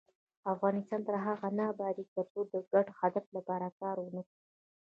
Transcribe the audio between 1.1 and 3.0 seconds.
هغو نه ابادیږي، ترڅو د ګډ